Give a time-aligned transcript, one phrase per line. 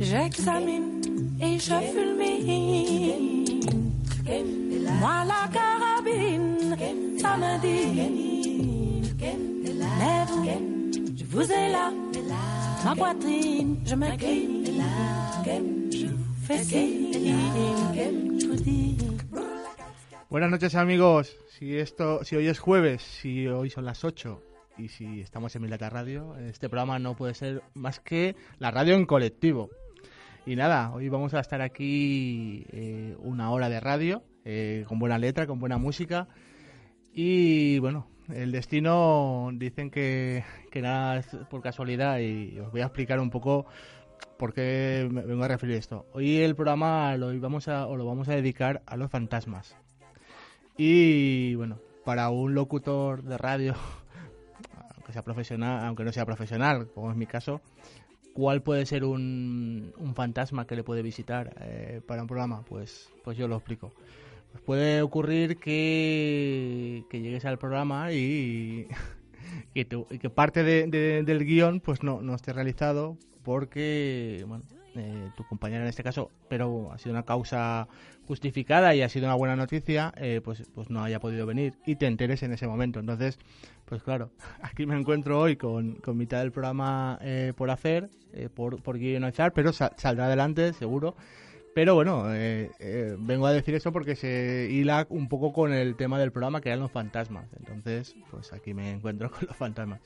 [0.00, 1.02] J'examine
[1.40, 3.46] et je fulmine.
[5.00, 6.76] Moi la carabine,
[11.16, 11.92] je vous ai là,
[12.84, 14.48] ma poitrine, je me crie.
[15.90, 16.86] Je vous fais.
[20.30, 21.28] Buenas noches amigos,
[21.58, 24.42] si esto, si hoy es jueves, si hoy son las 8
[24.76, 28.94] y si estamos en Milata Radio, este programa no puede ser más que la radio
[28.94, 29.70] en colectivo.
[30.44, 35.16] Y nada, hoy vamos a estar aquí eh, una hora de radio, eh, con buena
[35.16, 36.28] letra, con buena música.
[37.14, 42.86] Y bueno, el destino dicen que, que nada es por casualidad y os voy a
[42.86, 43.64] explicar un poco
[44.38, 46.06] por qué me vengo a referir a esto.
[46.12, 49.74] Hoy el programa lo vamos a, o lo vamos a dedicar a los fantasmas.
[50.76, 53.74] Y bueno, para un locutor de radio,
[54.96, 57.60] aunque sea profesional, aunque no sea profesional, como es mi caso,
[58.34, 62.62] ¿cuál puede ser un, un fantasma que le puede visitar eh, para un programa?
[62.68, 63.92] Pues, pues yo lo explico.
[64.52, 68.86] Pues puede ocurrir que, que llegues al programa y,
[69.74, 74.64] y, y que parte de- del guion pues no, no esté realizado porque bueno,
[74.98, 77.88] eh, tu compañera en este caso, pero ha sido una causa
[78.26, 81.96] justificada y ha sido una buena noticia, eh, pues, pues no haya podido venir y
[81.96, 82.98] te enteres en ese momento.
[83.00, 83.38] Entonces,
[83.84, 84.30] pues claro,
[84.62, 88.08] aquí me encuentro hoy con, con mitad del programa eh, por hacer,
[88.54, 91.14] por, por guionizar, pero sa- saldrá adelante, seguro.
[91.74, 92.24] Pero bueno,
[93.18, 96.70] vengo a decir esto porque se hila un poco con el tema del programa que
[96.70, 97.48] eran los fantasmas.
[97.58, 100.00] Entonces, pues aquí me encuentro con los fantasmas.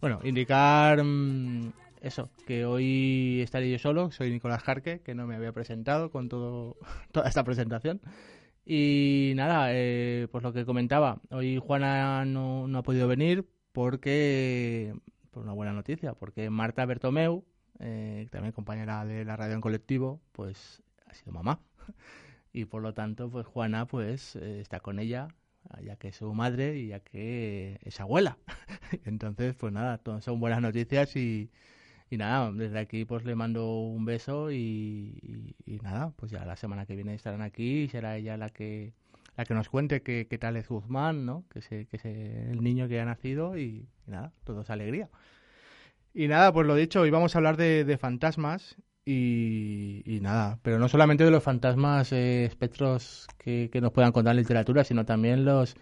[0.00, 4.10] Bueno, indicar mm, eso, que hoy estaré yo solo.
[4.10, 6.76] Soy Nicolás Jarque, que no me había presentado con todo,
[7.12, 8.00] toda esta presentación.
[8.64, 14.94] Y nada, eh, pues lo que comentaba, hoy Juana no, no ha podido venir porque,
[15.30, 17.44] por una buena noticia, porque Marta Bertomeu,
[17.78, 21.60] eh, también compañera de la radio en colectivo, pues ha sido mamá.
[22.52, 25.28] Y por lo tanto, pues Juana pues eh, está con ella,
[25.84, 28.38] ya que es su madre y ya que es abuela.
[29.04, 31.52] Entonces, pues nada, son buenas noticias y,
[32.10, 36.56] y nada, desde aquí pues le mando un beso y, y- nada, pues ya la
[36.56, 38.92] semana que viene estarán aquí y será ella la que
[39.36, 41.44] la que nos cuente qué, qué tal es Guzmán, ¿no?
[41.50, 45.08] Que es que es el niño que ha nacido y, y nada, todo es alegría.
[46.12, 48.76] Y nada, pues lo dicho, hoy vamos a hablar de, de fantasmas
[49.12, 54.84] y, nada, pero no solamente de los fantasmas, eh, espectros que, nos puedan contar literatura,
[54.84, 55.74] sino también los,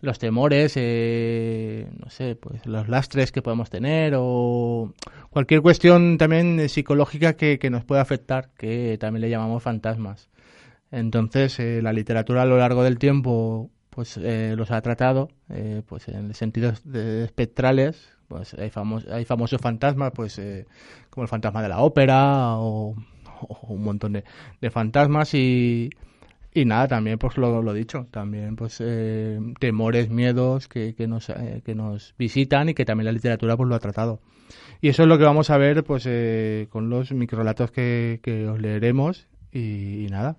[0.00, 4.92] los temores, eh, no sé, pues los lastres que podemos tener o
[5.30, 10.28] cualquier cuestión también eh, psicológica que, que nos pueda afectar, que también le llamamos fantasmas.
[10.92, 15.30] Entonces, eh, la literatura a lo largo del tiempo pues los ha tratado
[15.86, 20.66] pues en sentidos de- espectrales pues hay, famos- hay famosos fantasmas pues eh,
[21.10, 22.94] como el fantasma de la ópera o,
[23.68, 24.24] un montón de,
[24.60, 25.90] de fantasmas y,
[26.54, 31.28] y nada también pues lo, lo dicho también pues eh, temores miedos que, que nos
[31.30, 34.20] eh, que nos visitan y que también la literatura pues lo ha tratado.
[34.80, 38.46] Y eso es lo que vamos a ver pues eh, con los microrelatos que, que
[38.48, 40.36] os leeremos y nada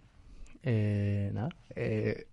[0.69, 2.25] eh, nada eh,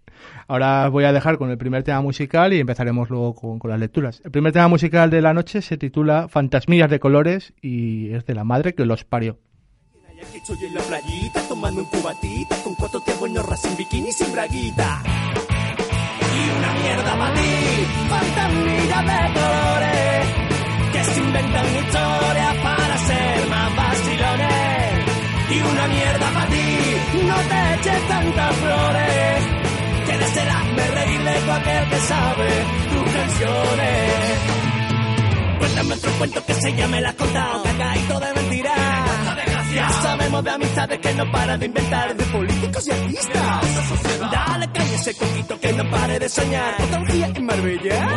[0.48, 3.80] Ahora voy a dejar con el primer tema musical y empezaremos luego con, con las
[3.80, 4.20] lecturas.
[4.24, 8.34] El primer tema musical de la noche se titula Fantasmillas de colores y es de
[8.34, 9.38] la madre que los parió.
[10.32, 14.32] Que estoy en la playita tomando un cubatita con cuatro tías buenorras sin bikini sin
[14.32, 15.02] braguita.
[15.04, 17.40] Y una mierda para ti,
[18.08, 20.26] fantasmilla de colores,
[20.92, 25.04] que se inventan historias para ser más vacilones.
[25.50, 26.63] Y una mierda para ti,
[27.22, 29.38] no te eches tantas flores,
[30.06, 32.48] que desearme reír de cualquier que sabe
[32.90, 34.64] tus canciones.
[35.58, 38.74] Cuéntame otro cuento que se llame La has contado, cagadito de mentira.
[39.74, 44.30] Ya sabemos de amistades que no para de inventar, de políticos y artistas.
[44.30, 46.74] Dale calle ese coquito que no pare de soñar.
[46.80, 48.08] Otología en Marbella.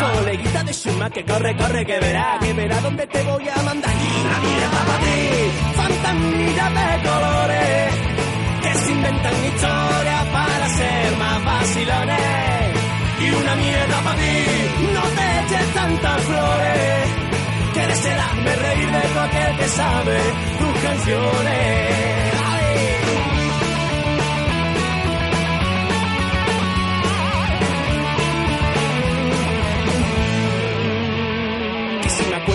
[0.00, 3.94] Coleguita de Shuma que corre, corre, que verá, que verá dónde te voy a mandar.
[3.94, 8.03] Y la mierda para ti, fantasmilla de colores.
[9.04, 12.72] Inventan historias para ser más vacilones.
[13.20, 14.36] Y una mierda para ti,
[14.94, 17.08] no te eches tantas flores.
[17.74, 20.18] Que desearme reír de todo aquel que sabe
[20.58, 22.04] tus canciones.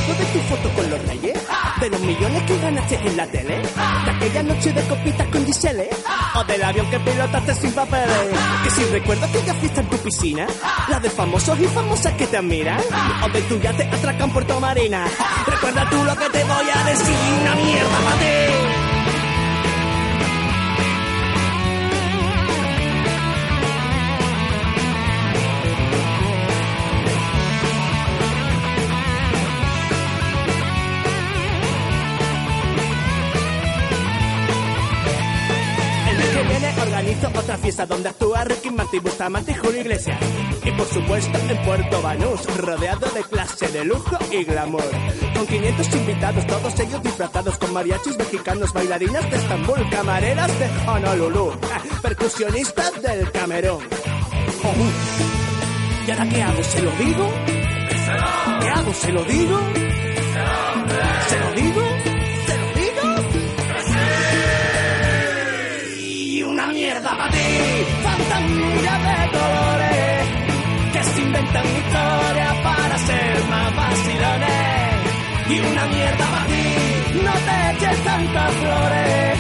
[0.10, 1.38] De tu foto con los reyes,
[1.80, 5.90] de los millones que ganaste en la tele, de aquella noche de copitas con Giselle,
[6.36, 8.18] o del avión que pilotaste sin papeles.
[8.64, 10.48] Que si recuerdo aquella fiesta en tu piscina,
[10.90, 12.80] la de famosos y famosas que te admiran,
[13.24, 15.06] o de tu yate atraca en Puerto Marina.
[15.48, 18.69] Recuerda tú lo que te voy a decir, una mierda para ti.
[37.80, 40.20] Fiesta donde actúa Ricky Martin, Bustamante y Julio Iglesias.
[40.64, 44.84] Y por supuesto en Puerto Banús, rodeado de clase de lujo y glamour.
[45.34, 51.54] Con 500 invitados, todos ellos disfrazados con mariachis mexicanos, bailarinas de Estambul, camareras de Honolulu,
[52.02, 53.84] percusionistas del Camerún.
[56.08, 56.64] ¿Y ahora qué hago?
[56.64, 57.32] ¿Se lo digo?
[58.62, 58.94] ¿Qué hago?
[58.94, 59.60] ¿Se lo digo?
[71.30, 74.90] Inventan historias para ser más vacilones.
[75.50, 76.68] Y una mierda para ti,
[77.26, 79.38] no te eches tantas flores,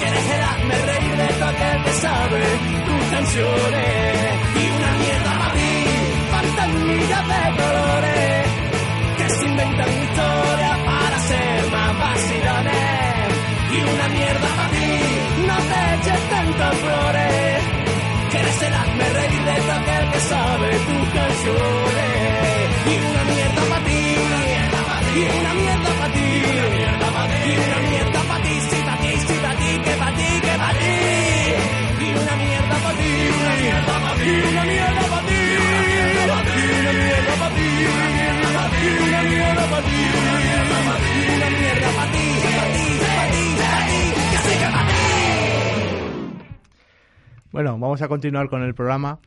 [0.00, 2.42] que dejarme reír de todo aquel que sabe
[2.86, 4.14] tus canciones.
[4.62, 5.74] Y una mierda para ti,
[6.34, 8.46] fantasía de colores,
[9.18, 13.28] que se inventan historias para ser más vacilones.
[13.72, 14.90] Y una mierda para ti,
[15.48, 17.43] no te eches tantas flores,
[18.94, 22.14] desearme reír de aquel que sabe tus canciones.
[22.84, 26.26] Y una mierda para ti, y una mierda para ti,
[27.44, 30.54] y una mierda para ti, sí para ti, sí para ti, que para ti, que
[30.58, 30.94] para ti.
[32.00, 35.34] Y una mierda para ti, y una mierda para ti, y una mierda para ti,
[35.34, 39.94] y una mierda para ti, y una mierda para ti, y una mierda para ti,
[39.94, 42.43] y una mierda para ti, y una mierda para ti,
[47.54, 49.20] Bueno, vamos a continuar con el programa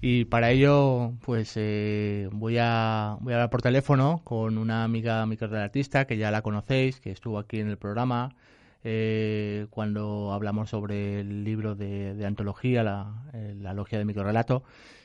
[0.00, 5.26] y para ello pues eh, voy, a, voy a hablar por teléfono con una amiga
[5.26, 8.34] microrelatista que ya la conocéis, que estuvo aquí en el programa
[8.82, 14.62] eh, cuando hablamos sobre el libro de, de antología, la, eh, la logia de microrelato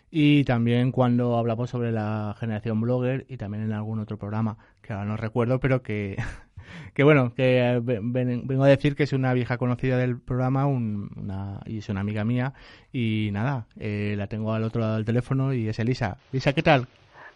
[0.09, 4.93] y también cuando hablamos sobre la generación blogger y también en algún otro programa que
[4.93, 6.15] ahora no recuerdo, pero que,
[6.93, 10.17] que bueno, que eh, ven- ven- vengo a decir que es una vieja conocida del
[10.17, 12.53] programa un- una, y es una amiga mía
[12.93, 16.17] y nada, eh, la tengo al otro lado del teléfono y es Elisa.
[16.31, 16.87] Elisa, ¿qué tal?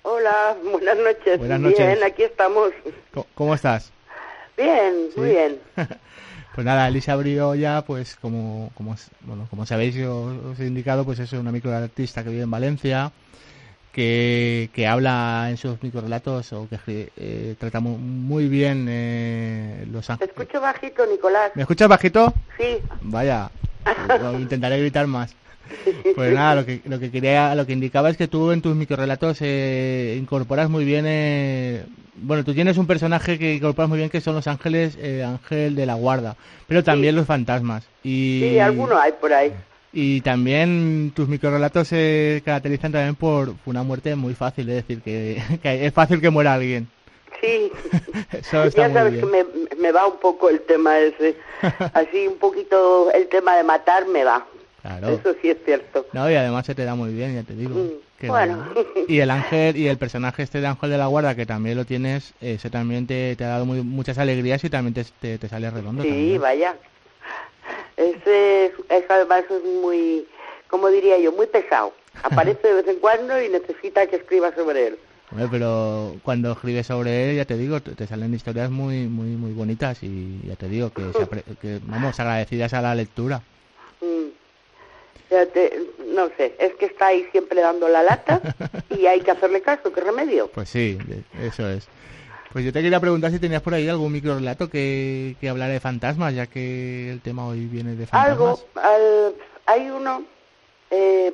[0.04, 1.38] Hola, buenas noches.
[1.40, 2.72] Buenas Bien, aquí estamos.
[3.14, 3.92] ¿Cómo, cómo estás?
[4.58, 5.58] Bien, muy bien.
[6.54, 8.96] Pues nada, Elisa abrió ya, pues como, como,
[9.26, 13.12] bueno, como sabéis, yo os he indicado, pues es una microartista que vive en Valencia,
[14.00, 20.08] que, que habla en sus microrelatos o que eh, trata mu- muy bien eh, los
[20.08, 20.34] Te ángeles.
[20.38, 21.52] escucho bajito, Nicolás.
[21.56, 22.34] ¿Me escuchas bajito?
[22.58, 22.80] Sí.
[23.02, 23.50] Vaya,
[24.38, 25.34] intentaré gritar más.
[26.14, 28.76] Pues nada, lo que, lo que quería, lo que indicaba es que tú en tus
[28.76, 31.84] microrelatos eh, incorporas muy bien, eh,
[32.18, 35.74] bueno, tú tienes un personaje que incorporas muy bien que son los ángeles, eh, ángel
[35.76, 36.36] de la guarda,
[36.68, 37.84] pero también los fantasmas.
[38.04, 39.54] Y, Sí, alguno hay por ahí.
[39.96, 45.42] Y también tus microrelatos se caracterizan también por una muerte muy fácil, es decir, que,
[45.64, 46.88] que es fácil que muera alguien.
[47.42, 47.72] Sí.
[48.32, 49.26] Eso está ya muy sabes bien.
[49.26, 49.32] que
[49.76, 51.36] me, me va un poco el tema ese.
[51.94, 54.46] Así un poquito el tema de matar me va.
[54.82, 55.10] Claro.
[55.10, 56.06] Eso sí es cierto.
[56.14, 57.74] No, y además se te da muy bien, ya te digo.
[57.74, 58.66] Mm, bueno.
[59.08, 61.86] Y el ángel y el personaje este de Ángel de la Guarda, que también lo
[61.86, 65.48] tienes, ese también te, te ha dado muy- muchas alegrías y también te, te, te
[65.50, 66.04] sale redondo.
[66.04, 66.42] Sí, también.
[66.42, 66.76] vaya.
[67.98, 70.26] Ese es, es además es muy,
[70.70, 71.94] como diría yo, muy pesado.
[72.24, 75.00] Aparece de vez en cuando y necesita que escriba sobre él.
[75.32, 79.52] Hombre, pero cuando escribes sobre él, ya te digo, te, salen historias muy muy muy
[79.54, 83.42] bonitas y ya te digo que, se apre- que vamos, agradecidas a la lectura.
[84.02, 84.30] Mm.
[85.30, 85.80] Te-
[86.14, 88.40] no sé, es que está ahí siempre dando la lata
[88.90, 90.48] y hay que hacerle caso, ¿qué remedio?
[90.48, 90.98] Pues sí,
[91.42, 91.88] eso es.
[92.56, 95.74] Pues yo te quería preguntar si tenías por ahí algún micro relato que, que hablara
[95.74, 98.32] de fantasmas, ya que el tema hoy viene de fantasmas.
[98.32, 99.36] Algo, al-
[99.66, 100.24] hay uno,
[100.90, 101.34] eh,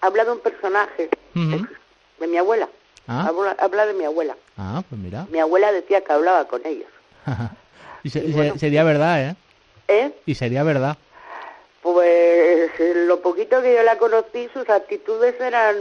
[0.00, 2.70] habla de un personaje de mi abuela.
[3.06, 3.26] Ah.
[3.28, 4.34] Habla, habla de mi abuela.
[4.56, 5.26] Ah, pues mira.
[5.30, 6.88] Mi abuela decía que hablaba con ellos.
[8.02, 8.56] y se- Y bueno.
[8.56, 9.36] sería verdad, ¿eh?
[9.88, 10.10] ¿Eh?
[10.24, 10.96] Y sería verdad.
[11.82, 12.70] Pues
[13.06, 15.76] lo poquito que yo la conocí, sus actitudes eran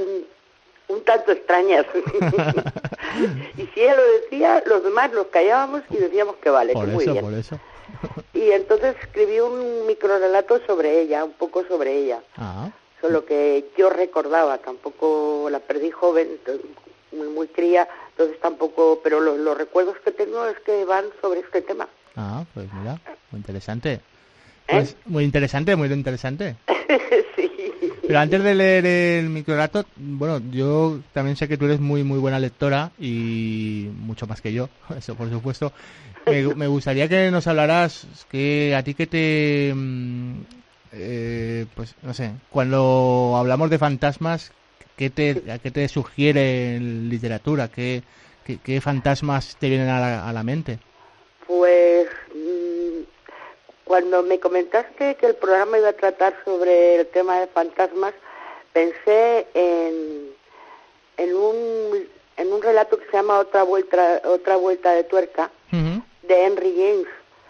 [0.90, 1.86] un tanto extrañas.
[3.58, 6.92] y si ella lo decía, los demás nos callábamos y decíamos que vale, Por que
[6.92, 7.26] muy eso, bien.
[7.26, 7.60] por eso.
[8.34, 12.20] Y entonces escribí un microrelato sobre ella, un poco sobre ella.
[12.38, 12.70] Ah,
[13.02, 16.28] Solo que yo recordaba, tampoco la perdí joven,
[17.14, 21.40] muy, muy cría, entonces tampoco, pero los, los recuerdos que tengo es que van sobre
[21.40, 21.88] este tema.
[22.18, 23.00] ah, pues mira,
[23.32, 23.94] muy interesante.
[23.94, 24.02] ¿Eh?
[24.68, 26.56] Pues muy interesante, muy interesante.
[28.10, 32.18] Pero antes de leer el microrato, bueno, yo también sé que tú eres muy muy
[32.18, 35.72] buena lectora y mucho más que yo, eso por supuesto.
[36.26, 40.42] Me, gustaría que nos hablaras que a ti que te mm,
[40.92, 44.54] eh, pues no sé, cuando hablamos de fantasmas,
[44.96, 47.68] ¿qué te a qué te sugiere literatura?
[47.68, 48.02] ¿Qué,
[48.44, 50.80] qué, qué fantasmas te vienen a la, a la mente?
[51.46, 52.08] Pues
[53.90, 58.14] cuando me comentaste que el programa iba a tratar sobre el tema de fantasmas,
[58.72, 60.30] pensé en,
[61.18, 65.50] en un en un relato que se llama Otra vuelta otra vuelta de tuerca
[66.22, 67.08] de Henry James.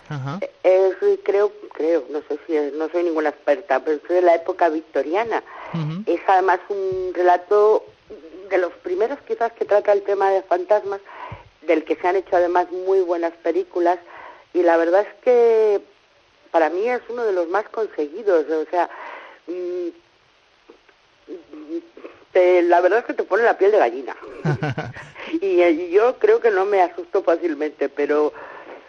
[0.08, 0.40] Ajá.
[0.64, 4.36] Es creo creo no sé si es- no soy ninguna experta, pero es de la
[4.36, 5.44] época victoriana.
[6.06, 7.84] Es además un relato
[8.50, 11.02] de los primeros quizás que trata el tema de fantasmas,
[11.64, 14.00] del que se han hecho además muy buenas películas
[14.54, 15.82] y la verdad es que
[16.52, 18.90] para mí es uno de los más conseguidos, o sea,
[19.48, 19.88] mm,
[22.32, 24.16] te- la verdad es que te pone la piel de gallina.
[25.42, 28.34] y, eh, yo creo que no me asusto fácilmente, pero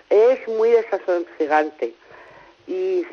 [0.09, 1.95] es muy desasosegante.
[2.67, 3.05] Y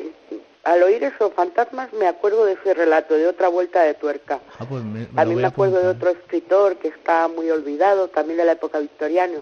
[0.64, 4.40] al oír esos fantasmas me acuerdo de ese relato, de otra vuelta de tuerca.
[4.58, 8.08] Ah, pues me- También voy me a acuerdo de otro escritor que está muy olvidado,
[8.08, 9.40] también de la época victoriana,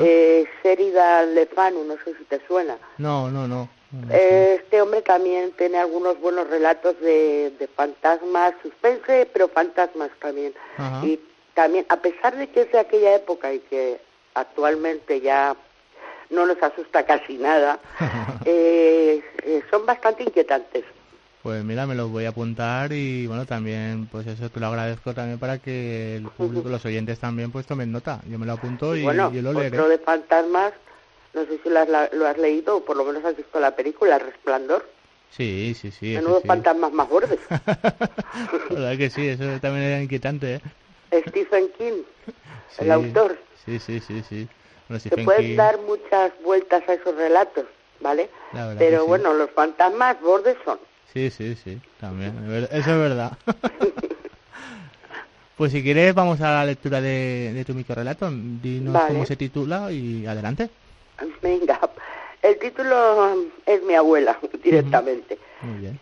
[0.00, 2.76] eh, Sheridan Le Fanu, no sé si te suena.
[2.98, 3.68] No, no, no.
[4.10, 10.52] Eh, Este hombre también tiene algunos buenos relatos de, de fantasmas, suspense, pero fantasmas también.
[10.76, 11.04] Ajá.
[11.06, 11.18] Y
[11.54, 14.00] también, a pesar de que es de aquella época y que
[14.34, 15.56] actualmente ya
[16.30, 17.80] no nos asusta casi nada,
[18.44, 20.84] eh, eh, son bastante inquietantes.
[21.42, 25.14] Pues mira, me los voy a apuntar y bueno, también pues eso te lo agradezco
[25.14, 28.20] también para que el público, los oyentes también pues tomen nota.
[28.28, 29.78] Yo me lo apunto y, bueno, yo lo leeré.
[29.78, 30.72] otro de fantasmas,
[31.34, 33.74] no sé si lo has, lo has leído o por lo menos has visto la
[33.74, 34.88] película El Resplandor.
[35.30, 36.14] Sí, sí, sí.
[36.14, 36.46] eso Menudo sí.
[36.48, 37.38] fantasmas más bordes.
[38.70, 40.60] La verdad que sí, eso también era inquietante, ¿eh?
[41.28, 42.02] Stephen King,
[42.78, 43.38] el autor.
[43.64, 44.48] Sí, sí, sí, sí.
[44.88, 47.66] Bueno, Se pueden King, dar muchas vueltas a esos relatos,
[48.00, 48.30] ¿vale?
[48.78, 49.08] Pero sí.
[49.08, 50.78] bueno, los fantasmas bordes son.
[51.12, 52.34] Sí, sí, sí, también.
[52.70, 53.32] Eso es verdad.
[55.56, 58.30] pues si quieres vamos a la lectura de, de tu microrelato.
[58.30, 59.08] Dinos Vale.
[59.08, 60.70] cómo se titula y adelante.
[61.42, 61.80] Venga,
[62.42, 65.38] el título es mi abuela, directamente.
[65.62, 66.00] Muy bien.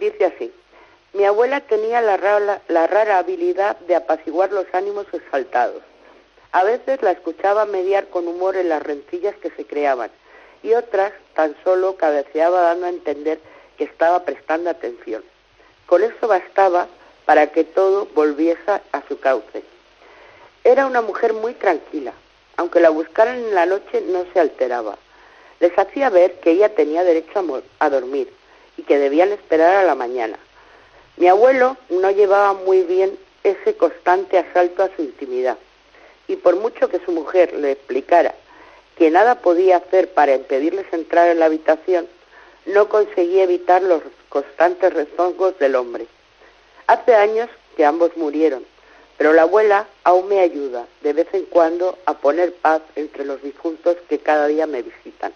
[0.00, 0.52] Dice así,
[1.12, 5.82] mi abuela tenía la rara, la rara habilidad de apaciguar los ánimos exaltados.
[6.52, 10.10] A veces la escuchaba mediar con humor en las rencillas que se creaban
[10.62, 13.40] y otras tan solo cabeceaba dando a entender
[13.76, 15.22] que estaba prestando atención.
[15.86, 16.88] Con eso bastaba
[17.26, 19.62] para que todo volviese a su cauce.
[20.64, 22.12] Era una mujer muy tranquila,
[22.58, 24.98] aunque la buscaran en la noche no se alteraba.
[25.60, 28.30] Les hacía ver que ella tenía derecho a, a dormir
[28.76, 30.38] y que debían esperar a la mañana.
[31.16, 35.56] Mi abuelo no llevaba muy bien ese constante asalto a su intimidad
[36.26, 38.34] y por mucho que su mujer le explicara
[38.96, 42.08] que nada podía hacer para impedirles entrar en la habitación,
[42.66, 46.08] no conseguía evitar los constantes rezongos del hombre.
[46.88, 48.64] Hace años que ambos murieron,
[49.18, 53.42] pero la abuela aún me ayuda de vez en cuando a poner paz entre los
[53.42, 55.32] difuntos que cada día me visitan.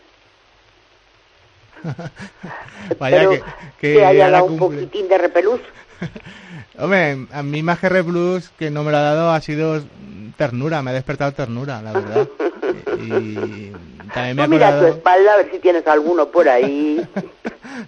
[2.99, 3.45] Vaya Espero
[3.81, 5.61] que, que haya dado un poquitín de repelús.
[6.79, 9.83] Hombre, a mí más que Replus que no me lo ha dado ha sido
[10.37, 12.29] ternura, me ha despertado ternura, la verdad.
[12.99, 13.73] Y
[14.15, 17.07] también me ha Tú mira a tu espalda a ver si tienes alguno por ahí.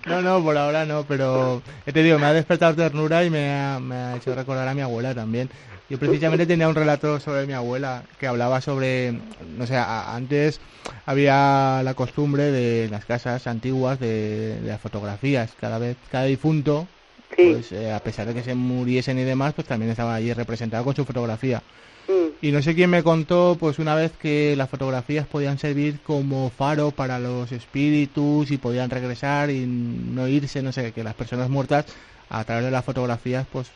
[0.06, 3.78] No, no, por ahora no, pero te digo, me ha despertado ternura y me ha,
[3.80, 5.48] me ha hecho recordar a mi abuela también.
[5.90, 10.60] Yo precisamente tenía un relato sobre mi abuela que hablaba sobre, no sé, a- antes
[11.04, 15.54] había la costumbre de las casas antiguas de, de las fotografías.
[15.60, 16.88] Cada vez, cada difunto,
[17.36, 17.50] Sí.
[17.52, 20.84] pues eh, a pesar de que se muriesen y demás, pues también estaba allí representado
[20.84, 21.62] con su fotografía.
[22.08, 26.00] Mm, Y no sé quién me contó, pues una vez que las fotografías podían servir
[26.02, 31.14] como faro para los espíritus y podían regresar y no irse, no sé, que las
[31.14, 31.86] personas muertas
[32.30, 33.70] a través de las fotografías, pues,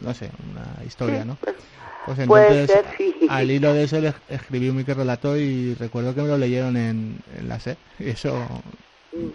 [0.00, 1.40] no sé, una historia, ¿no?
[2.04, 3.14] pues, Pues entonces, ser, sí.
[3.26, 7.22] al hilo de eso, le escribí un microrelato y recuerdo que me lo leyeron en,
[7.26, 7.78] en la SER.
[7.98, 8.62] Y eso,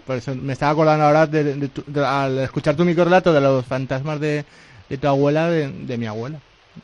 [0.04, 3.66] por eso me estaba acordando ahora, de, de de- al escuchar tu microrelato, de los
[3.66, 4.46] fantasmas de,
[4.88, 6.42] de tu abuela, de, de mi abuela,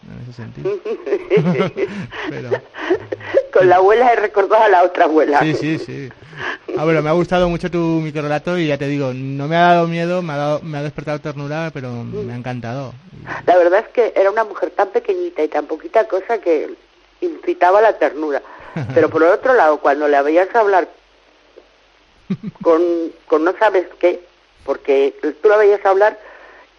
[0.09, 0.71] en ese sentido.
[2.31, 2.51] Pero,
[3.53, 5.41] Con la abuela he recordado a la otra abuela.
[5.41, 6.09] sí, sí, sí.
[6.77, 9.75] Ah, bueno, me ha gustado mucho tu microrelato y ya te digo, no me ha
[9.75, 12.95] dado miedo, me ha, dado, me ha despertado ternura, pero me ha encantado.
[13.47, 16.71] La verdad es que era una mujer tan pequeñita y tan poquita cosa que
[17.21, 18.41] incitaba la ternura.
[18.95, 20.89] Pero por el otro lado, cuando le veías hablar
[22.63, 22.81] con,
[23.27, 24.21] con no sabes qué,
[24.65, 26.17] porque tú la veías hablar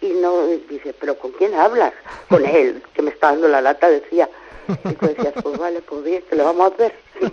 [0.02, 1.92] y no dices, pero ¿con quién hablas?
[2.28, 4.28] Con él, que me está dando la lata, decía.
[4.68, 6.94] Y tú decías, pues vale, pues bien, que lo vamos a ver.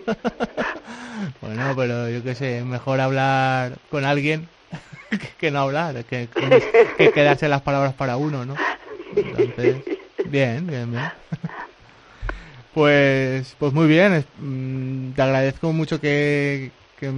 [1.42, 4.48] Bueno, pero yo qué sé, mejor hablar con alguien
[5.38, 8.56] que, no hablar, que, que, que quedarse las palabras para uno, ¿no?
[10.26, 10.96] Bien, bien, bien.
[12.74, 17.12] Pues, pues muy bien, mm, te agradezco mucho que, que,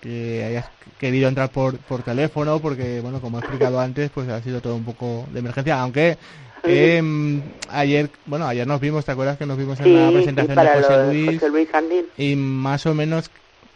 [0.00, 0.64] que hayas
[0.98, 4.74] querido entrar por, por teléfono, porque, bueno, como he explicado antes, pues ha sido todo
[4.74, 6.16] un poco de emergencia, aunque
[6.64, 10.56] em, ayer, bueno, ayer nos vimos, ¿te acuerdas que nos vimos en Sí, la presentación
[10.56, 11.34] de José Luis?
[11.40, 11.68] José Luis
[12.16, 13.30] y más o menos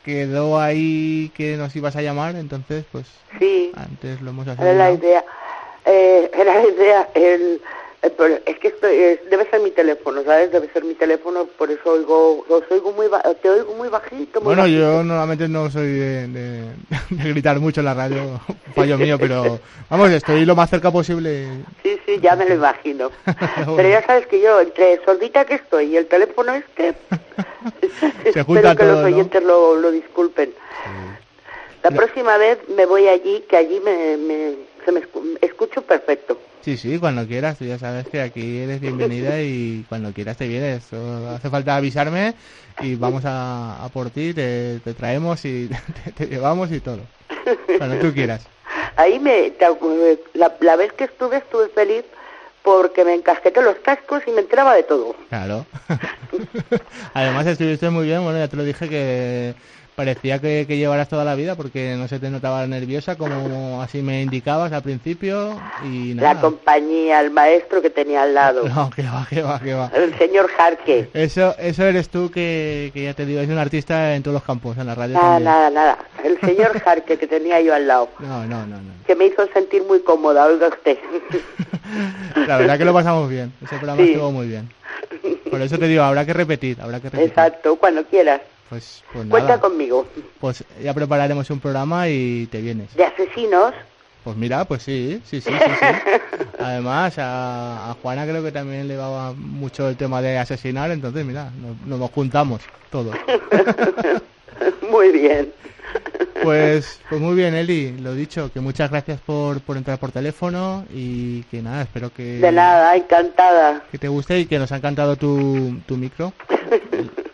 [0.04, 3.06] quedó ahí que nos ibas a llamar, entonces pues
[3.38, 5.24] Sí, antes lo hemos era la idea.
[5.84, 7.08] Eh, era la idea.
[7.14, 7.60] El,
[8.02, 10.50] es que estoy, es- debe ser mi teléfono, ¿sabes?
[10.50, 14.40] Debe ser mi teléfono, por eso oigo, os oigo muy ba- te oigo muy bajito.
[14.40, 14.80] Muy Bueno, bajito.
[14.80, 16.70] yo normalmente no soy de, de-
[17.10, 18.40] de gritar mucho en la radio,
[18.74, 21.46] fallo mío, pero vamos, estoy lo más cerca posible.
[21.82, 23.10] Sí, sí, ya me lo imagino.
[23.56, 23.76] Bueno.
[23.76, 26.94] Pero ya sabes que yo, entre sordita que estoy y el teléfono este,
[28.32, 29.06] Se espero que todo, los ¿no?
[29.06, 30.52] oyentes lo, lo disculpen.
[31.82, 31.96] La No.
[31.96, 34.54] próxima vez me voy allí, que allí me, me,
[34.84, 36.38] se me escu- escucho perfecto.
[36.62, 40.46] Sí, sí, cuando quieras, tú ya sabes que aquí eres bienvenida y cuando quieras te
[40.46, 40.84] vienes.
[40.84, 42.34] Solo hace falta avisarme
[42.80, 45.68] y vamos a, a por ti, te, te traemos y
[46.04, 47.00] te, te llevamos y todo.
[47.78, 48.46] Cuando tú quieras.
[48.96, 49.52] Ahí me,
[50.34, 52.04] la, la vez que estuve, estuve feliz
[52.62, 55.16] porque me encasqueté los cascos y me enteraba de todo.
[55.30, 55.64] Claro.
[57.14, 59.54] Además estuviste muy bien, bueno, ya te lo dije que
[60.00, 64.00] parecía que, que llevaras toda la vida porque no se te notaba nerviosa como así
[64.00, 66.32] me indicabas al principio y nada.
[66.34, 69.90] La compañía, el maestro que tenía al lado, No, que va, que va, que va.
[69.94, 71.10] el señor Jarque.
[71.12, 74.42] Eso, eso eres tú que, que ya te digo, es un artista en todos los
[74.42, 75.44] campos, en la radio Nada, también.
[75.44, 75.98] nada, nada.
[76.24, 78.92] El señor Jarque que tenía yo al lado, No, no, no, no.
[79.06, 80.96] que me hizo sentir muy cómoda, oiga usted.
[82.46, 84.12] La verdad que lo pasamos bien, ese programa Sí.
[84.12, 84.70] estuvo muy bien.
[85.50, 87.28] Por eso te digo, habrá que repetir, habrá que repetir.
[87.28, 88.40] Exacto, cuando quieras.
[88.70, 90.06] Pues, pues Cuenta conmigo.
[90.38, 92.94] pues ya prepararemos un programa y te vienes.
[92.94, 93.74] De asesinos,
[94.22, 95.86] Pues mira, pues sí, sí, sí, sí, sí.
[96.60, 101.26] Además, a, a Juana creo que también le va mucho el tema de asesinar, entonces
[101.26, 103.16] mira, nos, nos juntamos todos.
[104.90, 105.52] muy bien.
[106.42, 110.84] Pues, pues muy bien, Eli, lo dicho, que muchas gracias por, por entrar por teléfono
[110.94, 113.82] y que nada, espero que, De nada, encantada.
[113.90, 116.32] que te guste y que nos ha encantado tu, tu micro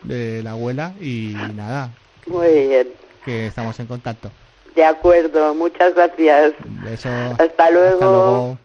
[0.03, 1.91] de la abuela y nada,
[2.27, 2.89] Muy bien.
[3.25, 4.31] que estamos en contacto.
[4.75, 6.53] De acuerdo, muchas gracias.
[6.65, 7.09] Un beso.
[7.39, 7.93] Hasta luego.
[7.95, 8.59] Hasta luego.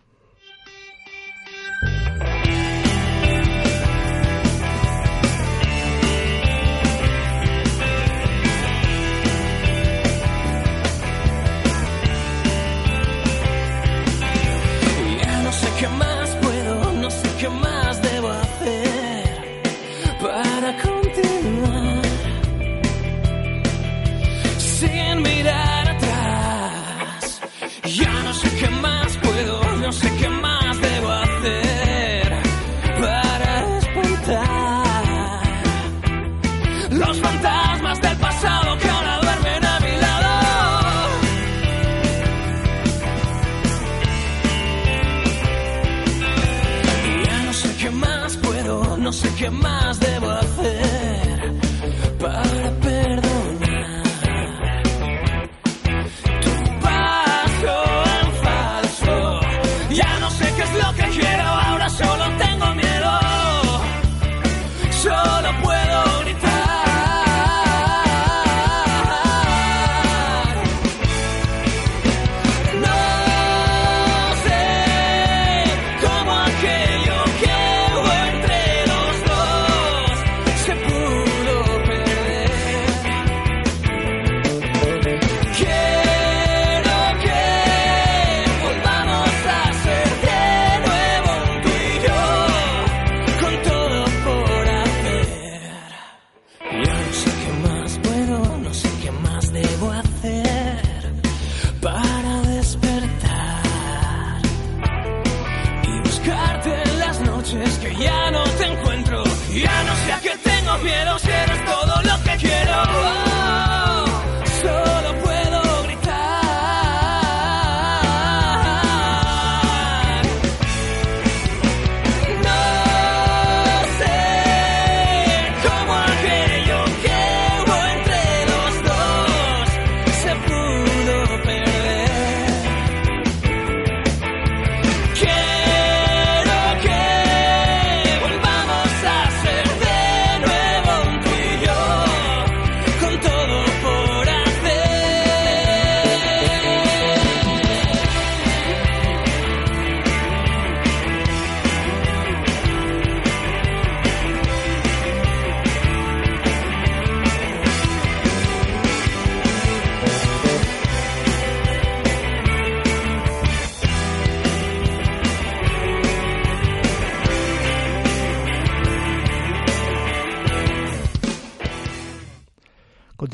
[49.11, 50.30] Sé qué más debo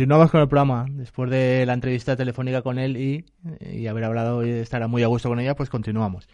[0.07, 0.85] Continuamos con el programa.
[0.89, 3.25] Después de la entrevista telefónica con él y,
[3.59, 6.29] y haber hablado y estar muy a gusto con ella, pues continuamos.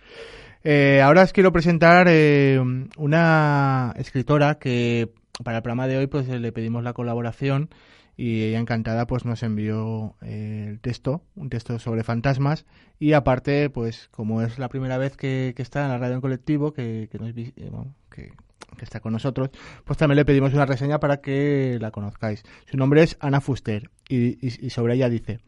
[0.63, 2.62] Eh, ahora os quiero presentar eh,
[2.97, 5.09] una escritora que
[5.43, 7.71] para el programa de hoy pues le pedimos la colaboración
[8.15, 12.65] y ella encantada pues nos envió eh, el texto, un texto sobre fantasmas
[12.99, 16.21] y aparte pues como es la primera vez que, que está en la radio en
[16.21, 17.52] colectivo que, que, nos eh,
[18.12, 18.32] que,
[18.82, 19.49] está con nosotros,
[19.86, 22.43] pues también le pedimos una reseña para que la conozcáis.
[22.69, 25.39] Su nombre es Ana Fuster y, y- y sobre ella dice,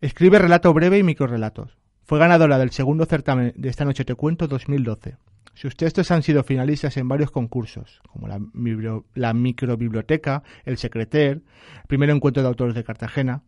[0.00, 1.76] escribe relato breve y microrelatos.
[2.04, 5.16] Fue ganadora del segundo certamen de Esta Noche Te Cuento 2012.
[5.58, 11.42] Sus textos han sido finalistas en varios concursos, como la, microbiblioteca, el Secreter,
[11.78, 13.42] el primer encuentro de autores de Cartagena,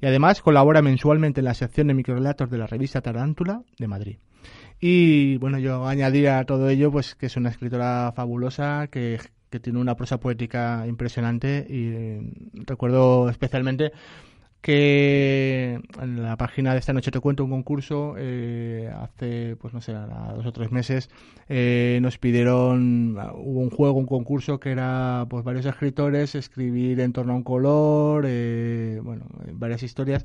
[0.00, 4.16] y además colabora mensualmente en la sección de microrelatos de la revista Tarántula de Madrid.
[4.80, 9.60] Y bueno, yo añadiría a todo ello pues que es una escritora fabulosa, que, que
[9.60, 13.92] tiene una prosa poética impresionante y eh, recuerdo especialmente
[14.62, 19.80] que en la página de esta noche te cuento un concurso eh, hace pues no
[19.80, 21.10] sé dos o tres meses
[21.48, 27.12] eh, nos pidieron hubo un juego un concurso que era pues varios escritores escribir en
[27.12, 30.24] torno a un color eh, bueno varias historias.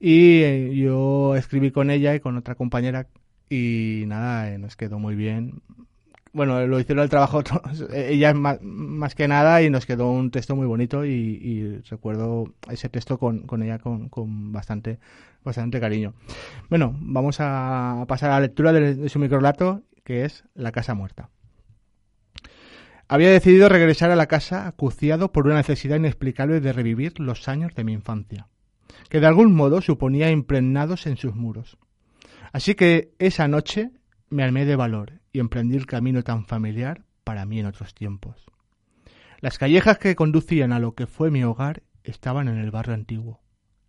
[0.00, 3.08] Y eh, yo escribí con ella y con otra compañera
[3.48, 5.62] y nada eh, nos quedó muy bien
[6.34, 7.42] bueno, lo hicieron el trabajo
[7.94, 12.52] ella más, más, que nada y nos quedó un texto muy bonito y, y recuerdo
[12.68, 14.98] ese texto con, con ella con, con, bastante
[15.44, 16.14] bastante cariño.
[16.68, 20.94] Bueno, vamos a pasar a la lectura de, de su microlato que es La casa
[20.94, 21.30] muerta.
[23.06, 27.74] Había decidido regresar a la casa acuciado por una necesidad inexplicable de revivir los años
[27.74, 28.48] de mi infancia,
[29.08, 31.78] que de algún modo suponía impregnados en sus muros.
[32.52, 33.92] Así que esa noche
[34.30, 38.46] me armé de valor y emprendí el camino tan familiar para mí en otros tiempos.
[39.40, 43.42] Las callejas que conducían a lo que fue mi hogar estaban en el barrio antiguo,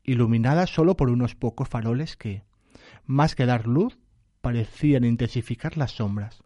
[0.03, 2.43] iluminadas solo por unos pocos faroles que,
[3.05, 3.99] más que dar luz,
[4.41, 6.43] parecían intensificar las sombras.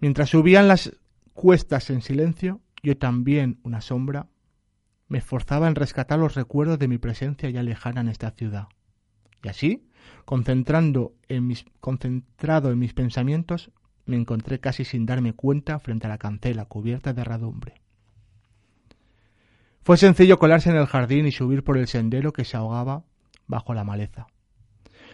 [0.00, 0.98] Mientras subían las
[1.34, 4.28] cuestas en silencio, yo también, una sombra,
[5.08, 8.68] me esforzaba en rescatar los recuerdos de mi presencia ya lejana en esta ciudad.
[9.42, 9.87] Y así,
[10.24, 13.70] concentrando en mis, concentrado en mis pensamientos,
[14.06, 17.74] me encontré casi sin darme cuenta frente a la cancela cubierta de herradumbre.
[19.82, 23.04] Fue sencillo colarse en el jardín y subir por el sendero que se ahogaba
[23.46, 24.26] bajo la maleza.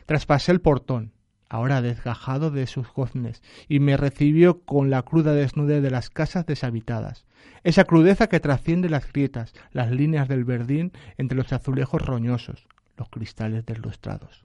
[0.07, 1.13] Traspasé el portón,
[1.49, 6.47] ahora desgajado de sus goznes, y me recibió con la cruda desnudez de las casas
[6.47, 7.25] deshabitadas,
[7.63, 13.09] esa crudeza que trasciende las grietas, las líneas del verdín entre los azulejos roñosos, los
[13.09, 14.45] cristales deslustrados.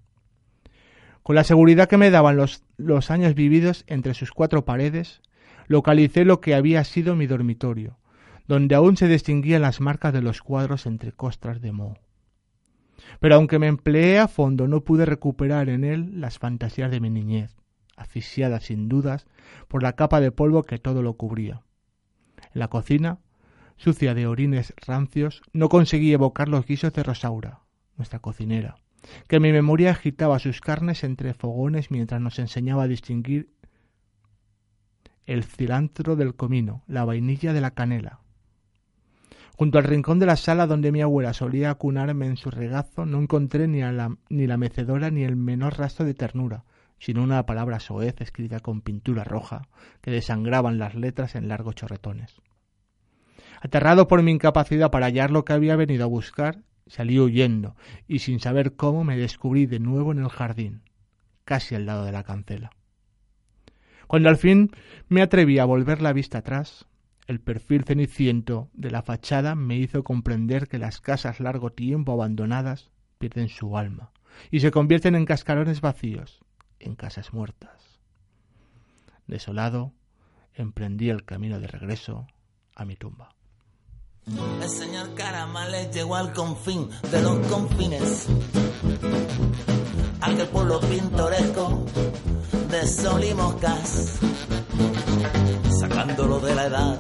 [1.24, 5.22] Con la seguridad que me daban los, los años vividos entre sus cuatro paredes,
[5.68, 8.00] localicé lo que había sido mi dormitorio,
[8.48, 11.98] donde aún se distinguían las marcas de los cuadros entre costras de moho.
[13.20, 17.10] Pero aunque me empleé a fondo, no pude recuperar en él las fantasías de mi
[17.10, 17.56] niñez,
[17.96, 19.28] asfixiada sin dudas
[19.68, 21.64] por la capa de polvo que todo lo cubría.
[22.54, 23.20] En la cocina,
[23.78, 27.62] sucia de orines rancios, no conseguí evocar los guisos de Rosaura,
[27.98, 28.78] nuestra cocinera,
[29.28, 33.50] que mi memoria agitaba sus carnes entre fogones mientras nos enseñaba a distinguir
[35.26, 38.20] el cilantro del comino, la vainilla de la canela.
[39.56, 43.20] Junto al rincón de la sala donde mi abuela solía acunarme en su regazo, no
[43.20, 46.64] encontré ni, la, ni la mecedora ni el menor rastro de ternura,
[46.98, 49.68] sino una palabra soez escrita con pintura roja,
[50.02, 52.42] que desangraban las letras en largos chorretones.
[53.62, 58.20] Aterrado por mi incapacidad para hallar lo que había venido a buscar, salí huyendo y
[58.20, 60.82] sin saber cómo me descubrí de nuevo en el jardín,
[61.46, 62.72] casi al lado de la cancela.
[64.08, 64.72] Cuando al fin
[65.08, 66.86] me atreví a volver la vista atrás,
[67.30, 72.90] El perfil ceniciento de la fachada me hizo comprender que las casas largo tiempo abandonadas
[73.20, 74.12] pierden su alma
[74.50, 76.40] y se convierten en cascarones vacíos,
[76.80, 78.00] en casas muertas.
[79.28, 79.94] Desolado,
[80.56, 82.26] emprendí el camino de regreso
[82.74, 83.36] a mi tumba.
[84.62, 88.28] El señor Caramales llegó al confín de los confines,
[90.22, 91.86] aquel pueblo pintoresco
[92.70, 94.20] de sol y moscas,
[95.80, 97.00] sacándolo de la edad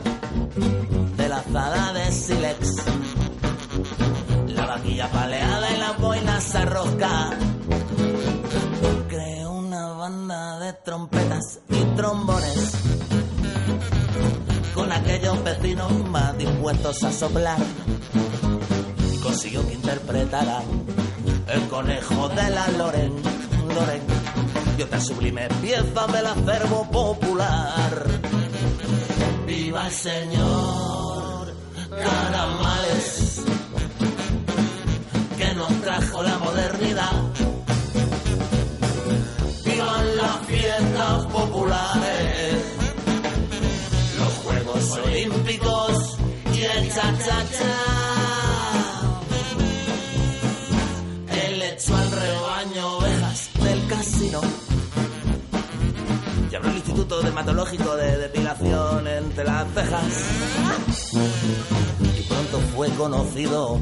[1.17, 2.75] de la azada de Silex.
[4.47, 7.29] La vaquilla paleada y las boinas arrosca.
[9.07, 12.71] Creó una banda de trompetas y trombones
[14.73, 15.91] con aquellos vecinos
[16.39, 17.57] dispuestos a soplar.
[19.21, 20.61] Consiguió que interpretara
[21.47, 23.13] el conejo de la Loren,
[23.67, 24.01] Loren
[24.77, 28.05] y otra sublime pieza del acervo popular.
[29.45, 31.53] ¡Viva el señor
[31.89, 33.41] Caramales!
[35.37, 37.11] Que nos trajo la modernidad.
[39.65, 41.88] ¡Vivan las fiestas populares!
[46.99, 47.75] Y el cha-cha-cha.
[51.31, 54.41] El hecho al rebaño ovejas del casino.
[56.51, 61.13] Y abrió el Instituto Dermatológico de Depilación entre las cejas.
[62.17, 63.79] Y pronto fue conocido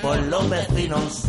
[0.00, 1.24] por los vecinos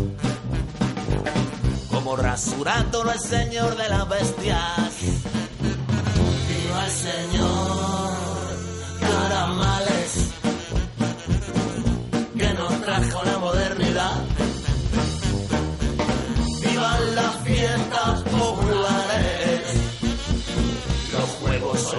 [1.92, 4.92] como Rasurato, el señor de las bestias.
[6.48, 8.12] Viva el señor
[9.00, 9.85] Caramales, que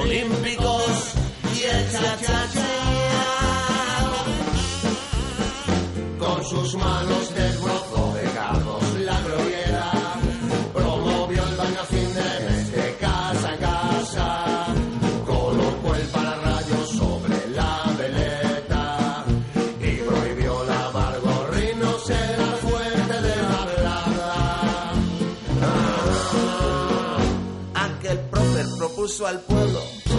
[0.07, 1.15] Olímpicos
[1.57, 2.65] y el cha-cha-cha.
[6.21, 7.26] Con sus manos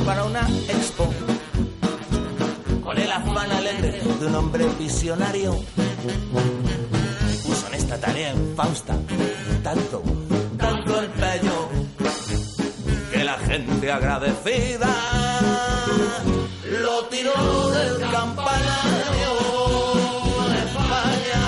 [0.08, 1.14] para una expo
[2.82, 5.52] con el afán alegre de un hombre visionario.
[7.46, 8.96] Puso en esta tarea en Fausta
[9.62, 10.02] tanto,
[10.58, 11.52] tanto empeño
[13.12, 14.88] que la gente agradecida
[16.82, 19.34] lo tiró del campanario
[20.48, 21.44] de España.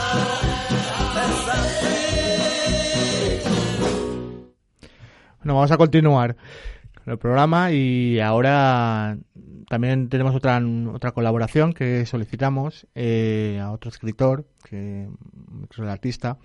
[5.37, 9.17] Bueno, vamos a continuar con el programa y ahora
[9.67, 10.62] también tenemos otra
[10.93, 15.07] otra colaboración que solicitamos eh, a otro escritor, que
[15.63, 16.38] otro artista,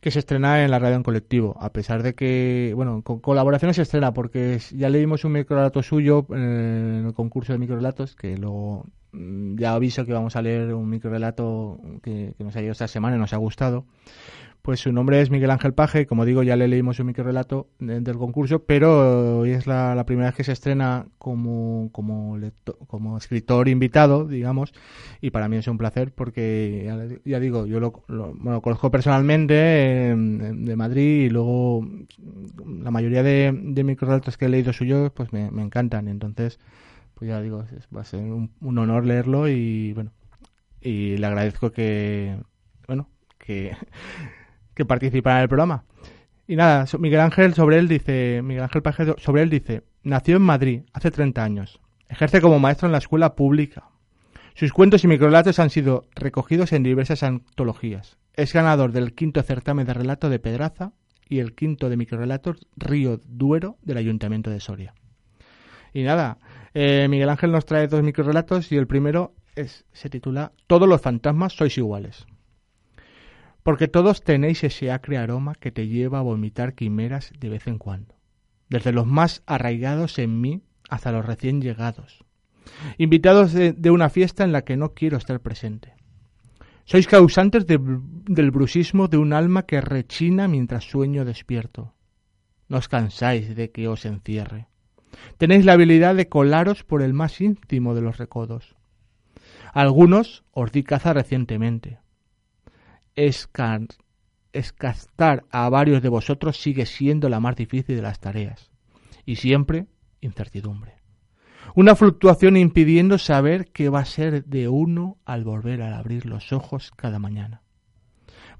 [0.00, 3.76] que se estrena en la radio en colectivo, a pesar de que, bueno, con colaboraciones
[3.76, 8.14] se estrena porque es- ya leímos un microrelato suyo eh, en el concurso de microrelatos,
[8.14, 12.62] que luego mm, ya aviso que vamos a leer un microrelato que, que nos ha
[12.62, 13.86] ido esta semana y nos ha gustado.
[14.68, 18.02] Pues su nombre es Miguel Ángel Paje, como digo, ya le leímos un microrelato de-
[18.02, 23.16] del concurso, pero hoy es la, primera vez que se estrena como, como, lecto- como
[23.16, 24.74] escritor invitado, digamos,
[25.22, 30.10] y para mí es un placer porque, ya, ya digo, yo lo, bueno, conozco personalmente
[30.10, 35.10] eh, de Madrid y luego mm, la mayoría de, de microrelatos que he leído suyos
[35.12, 36.60] pues me, encantan, entonces,
[37.14, 37.64] pues ya digo,
[37.96, 40.12] va a ser un, un honor leerlo y bueno,
[40.82, 42.36] y le agradezco que,
[42.86, 43.74] bueno, que
[44.78, 45.82] que participará en el programa.
[46.46, 50.42] Y nada, Miguel Ángel sobre él dice, Miguel Ángel Paje sobre él dice, nació en
[50.42, 51.80] Madrid hace 30 años.
[52.08, 53.88] Ejerce como maestro en la escuela pública.
[54.54, 58.18] Sus cuentos y microrelatos han sido recogidos en diversas antologías.
[58.34, 60.92] Es ganador del quinto certamen de relato de Pedraza
[61.28, 64.94] y el quinto de microrelatos Río Duero del Ayuntamiento de Soria.
[65.92, 66.38] Y nada,
[66.72, 71.00] eh, Miguel Ángel nos trae dos microrelatos y el primero es, se titula Todos los
[71.00, 72.26] fantasmas sois iguales.
[73.68, 77.76] Porque todos tenéis ese acre aroma que te lleva a vomitar quimeras de vez en
[77.76, 78.14] cuando,
[78.70, 82.24] desde los más arraigados en mí hasta los recién llegados,
[82.96, 85.92] invitados de, una fiesta en la que no quiero estar presente.
[86.86, 91.92] Sois causantes del brusismo de un alma que rechina mientras sueño despierto.
[92.70, 94.68] No os cansáis de que os encierre.
[95.36, 98.76] Tenéis la habilidad de colaros por el más íntimo de los recodos.
[99.74, 101.98] Algunos os di caza recientemente.
[104.52, 108.70] Escastar a varios de vosotros sigue siendo la más difícil de las tareas.
[109.26, 109.86] Y siempre
[110.20, 110.94] incertidumbre.
[111.74, 116.52] Una fluctuación impidiendo saber qué va a ser de uno al volver a abrir los
[116.52, 117.62] ojos cada mañana.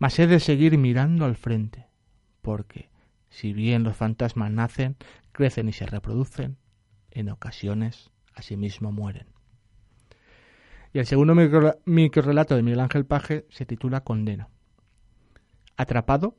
[0.01, 1.87] Mas he de seguir mirando al frente,
[2.42, 2.90] porque,
[3.31, 4.97] si bien los fantasmas nacen,
[5.33, 6.59] crecen y se reproducen,
[7.11, 9.38] en ocasiones asimismo mueren.
[10.92, 14.48] Y el segundo microrelato de Miguel Ángel Paje se titula Condena.
[15.77, 16.37] Atrapado,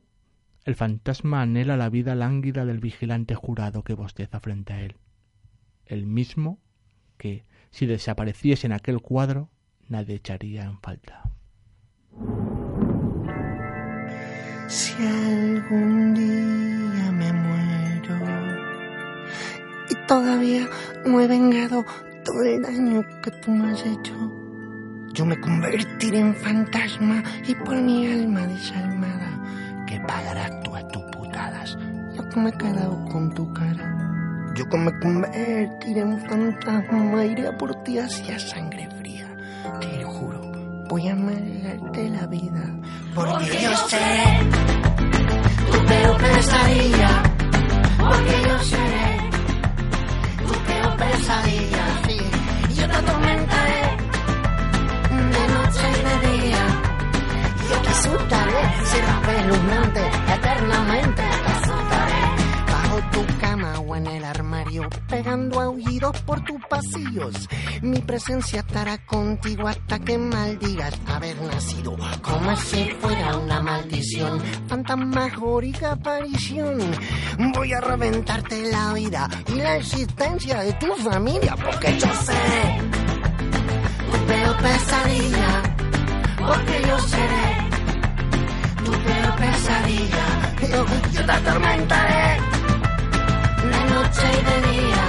[0.64, 4.96] el fantasma anhela la vida lánguida del vigilante jurado que bosteza frente a él.
[5.86, 6.58] El mismo
[7.16, 9.50] que, si desapareciese en aquel cuadro,
[9.88, 11.22] nadie echaría en falta.
[14.68, 18.14] Si algún día me muero
[19.88, 20.68] y todavía
[21.06, 21.84] no he vengado
[22.24, 24.39] todo el daño que tú me has hecho,
[25.12, 31.02] yo me convertiré en fantasma y por mi alma desalmada que pagarás tú a tus
[31.04, 31.76] putadas.
[32.14, 34.52] Yo que me he quedado con tu cara.
[34.54, 39.26] Yo que me convertiré en fantasma, iré a por ti hacia sangre fría.
[39.80, 40.40] Te lo juro,
[40.88, 42.62] voy a amargarte la vida.
[43.14, 44.38] Porque yo seré
[45.72, 47.22] tu peor pesadilla.
[47.98, 49.30] Porque yo seré
[50.46, 51.84] tu peor pesadilla.
[52.06, 53.89] Sí, yo te atormentaré
[55.88, 56.66] y de día.
[57.68, 57.92] Yo te
[58.84, 60.00] será espeluznante,
[60.34, 62.22] eternamente te asustaré.
[62.66, 67.48] Bajo tu cama o en el armario, pegando aullidos por tus pasillos.
[67.82, 74.40] Mi presencia estará contigo hasta que maldigas haber nacido, como si fuera una maldición.
[74.68, 76.78] Fantasmagórica aparición.
[77.54, 83.10] Voy a reventarte la vida y la existencia de tu familia, porque yo seré
[84.10, 85.69] tu peor pesadilla,
[86.46, 87.46] porque yo seré
[88.84, 90.26] tu peor pesadilla.
[91.12, 92.40] Yo, te atormentaré
[93.72, 95.04] de noche y de día.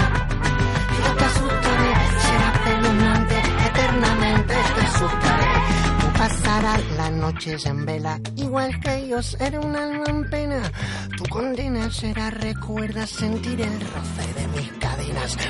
[1.03, 1.93] Yo te asustaré,
[2.25, 3.37] será espeluznante,
[3.69, 5.53] eternamente te asustaré.
[5.99, 10.61] Tú pasarás las noches en vela, igual que yo seré un alma en pena.
[11.17, 14.80] Tu condena será, recuerda sentir el roce de mis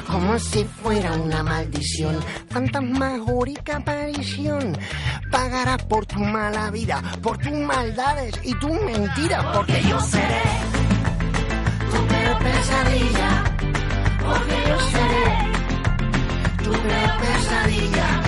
[0.07, 2.19] como si fuera una maldición.
[2.49, 4.77] Fantasmagórica aparición,
[5.31, 10.41] pagarás por tu mala vida, por tus maldades y tus mentiras, porque yo seré
[11.91, 13.43] tu peor pesadilla,
[14.25, 15.51] porque yo seré
[16.63, 18.21] tu peor pesadilla.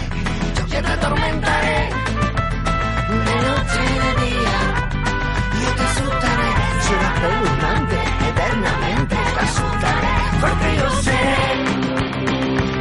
[0.58, 1.90] Yo que te atormentaré
[3.10, 4.60] de noche y de día.
[5.62, 6.50] Yo te asustaré,
[6.82, 8.03] será espeluznante, eternamente te asustaré,
[10.44, 11.38] porque yo seré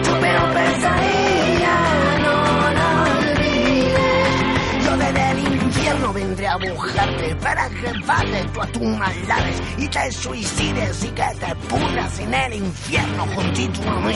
[0.05, 1.77] tu peor pesadilla.
[2.25, 2.35] No
[2.79, 2.87] lo
[3.31, 9.63] olvides, yo desde el infierno vendré a buscarte para que pagues tú a tus maldades
[9.79, 14.15] y te suicides y que te pudras en el infierno juntito a mí.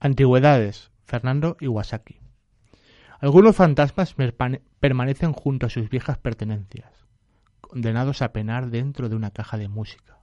[0.00, 2.20] Antigüedades, Fernando Iwasaki.
[3.20, 6.92] Algunos fantasmas permane- permanecen junto a sus viejas pertenencias,
[7.68, 10.18] condenados a penar dentro de una caja de música,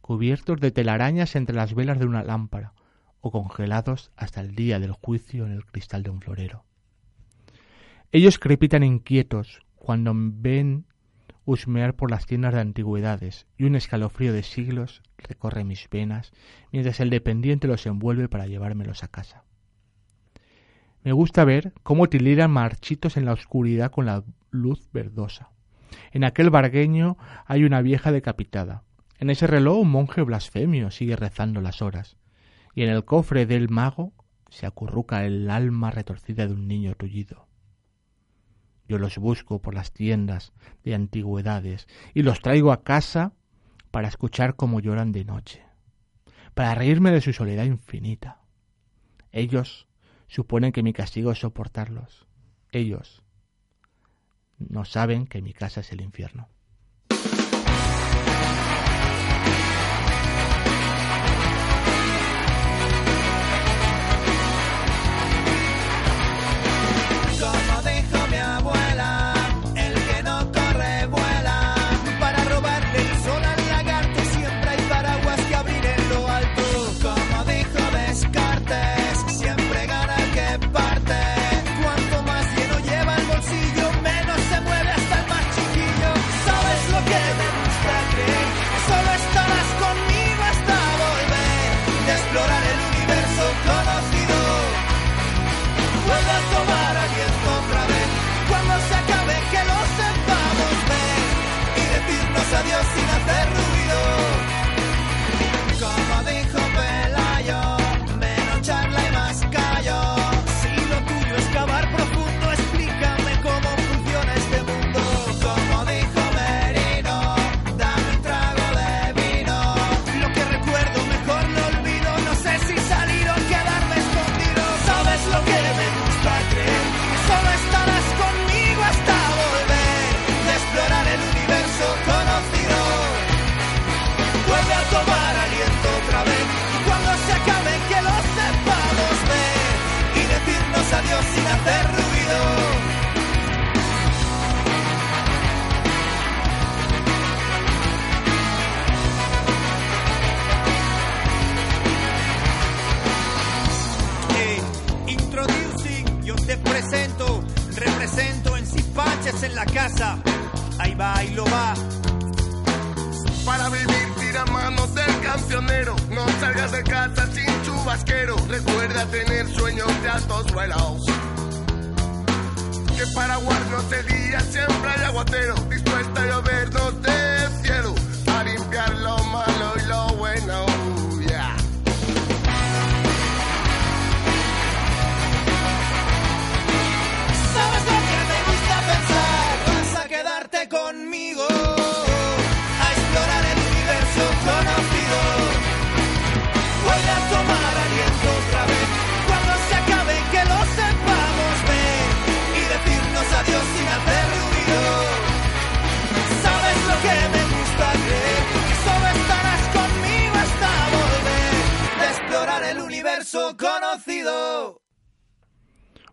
[0.00, 2.74] cubiertos de telarañas entre las velas de una lámpara
[3.20, 6.64] o congelados hasta el día del juicio en el cristal de un florero.
[8.12, 10.86] Ellos crepitan inquietos cuando ven
[11.46, 16.32] husmear por las tiendas de antigüedades y un escalofrío de siglos recorre mis venas
[16.70, 19.44] mientras el dependiente los envuelve para llevármelos a casa.
[21.02, 25.53] Me gusta ver cómo tilidan marchitos en la oscuridad con la luz verdosa.
[26.12, 28.82] En aquel bargueño hay una vieja decapitada.
[29.18, 32.16] En ese reloj un monje blasfemio sigue rezando las horas.
[32.74, 34.12] Y en el cofre del mago
[34.50, 37.48] se acurruca el alma retorcida de un niño tullido.
[38.86, 40.52] Yo los busco por las tiendas
[40.84, 43.32] de antigüedades y los traigo a casa
[43.90, 45.62] para escuchar cómo lloran de noche,
[46.54, 48.40] para reírme de su soledad infinita.
[49.32, 49.88] Ellos
[50.28, 52.26] suponen que mi castigo es soportarlos.
[52.70, 53.23] Ellos
[54.58, 56.48] no saben que mi casa es el infierno.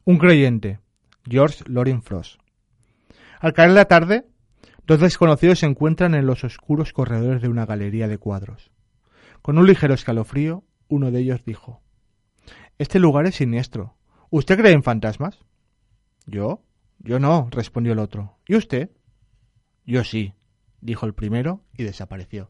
[0.04, 0.80] Un creyente,
[1.26, 2.40] George Loring Frost.
[3.40, 4.26] Al caer la tarde,
[4.88, 8.72] dos desconocidos se encuentran en los oscuros corredores de una galería de cuadros.
[9.44, 11.84] Con un ligero escalofrío, uno de ellos dijo
[12.80, 13.96] Este lugar es siniestro.
[14.32, 15.46] ¿Usted cree en fantasmas?
[16.26, 16.64] ¿Yo?
[16.98, 18.38] Yo no, respondió el otro.
[18.48, 18.90] ¿Y usted?
[19.86, 20.34] Yo sí,
[20.80, 22.50] dijo el primero y desapareció.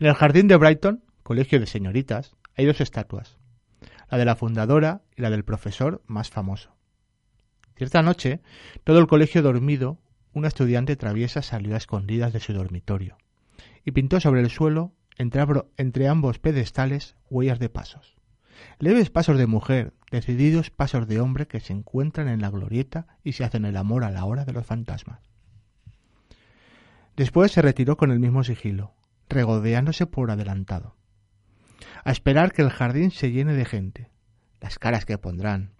[0.00, 3.36] En el jardín de Brighton, colegio de señoritas, hay dos estatuas.
[4.10, 6.74] La de la fundadora y la del profesor más famoso.
[7.76, 8.40] Cierta noche,
[8.82, 9.98] todo el colegio dormido,
[10.32, 13.18] una estudiante traviesa salió a escondidas de su dormitorio
[13.84, 18.16] y pintó sobre el suelo, entre, ambos pedestales, huellas de pasos.
[18.78, 23.32] Leves pasos de mujer, decididos pasos de hombre que se encuentran en la glorieta y
[23.32, 25.20] se hacen el amor a la hora de los fantasmas.
[27.16, 28.94] Después se retiró con el mismo sigilo,
[29.30, 30.96] regodeándose por adelantado.
[32.04, 34.10] A esperar que el jardín se llene de gente,
[34.60, 35.72] las caras que pondrán.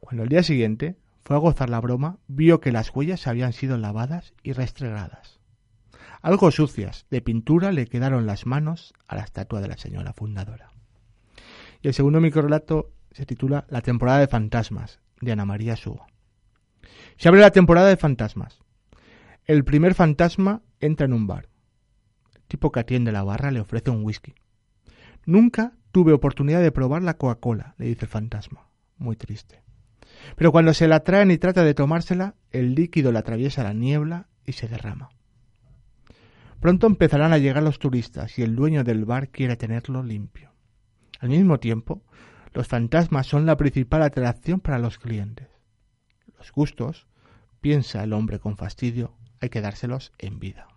[0.00, 3.76] Cuando el día siguiente fue a gozar la broma, vio que las huellas habían sido
[3.78, 5.40] lavadas y restregadas.
[6.20, 10.70] Algo sucias, de pintura, le quedaron las manos a la estatua de la señora fundadora.
[11.82, 16.06] Y el segundo microrelato se titula La temporada de fantasmas, de Ana María Sugo.
[17.16, 18.60] Se abre la temporada de fantasmas.
[19.44, 21.48] El primer fantasma entra en un bar.
[22.52, 24.34] Tipo que atiende la barra le ofrece un whisky.
[25.24, 29.62] Nunca tuve oportunidad de probar la Coca-Cola, le dice el fantasma, muy triste.
[30.36, 34.28] Pero cuando se la traen y trata de tomársela, el líquido le atraviesa la niebla
[34.44, 35.08] y se derrama.
[36.60, 40.52] Pronto empezarán a llegar los turistas y el dueño del bar quiere tenerlo limpio.
[41.20, 42.02] Al mismo tiempo,
[42.52, 45.48] los fantasmas son la principal atracción para los clientes.
[46.36, 47.06] Los gustos,
[47.62, 50.68] piensa el hombre con fastidio, hay que dárselos en vida.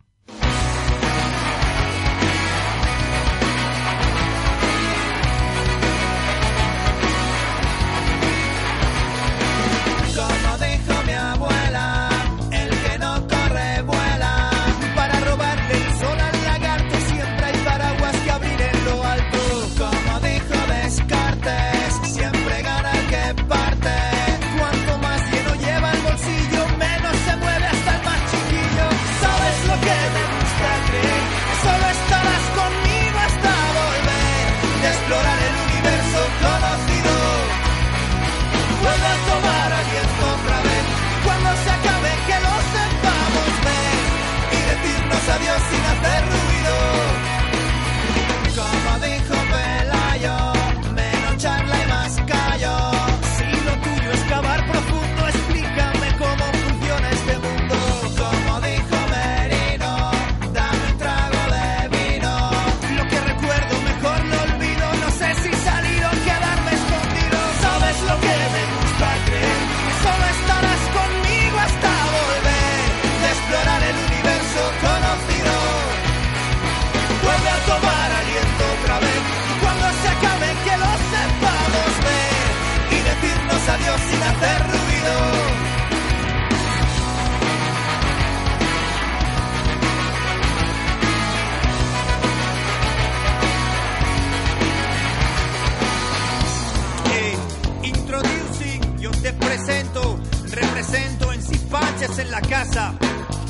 [102.17, 102.93] En la casa.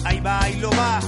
[0.05, 0.99] Ahí va, y lo va.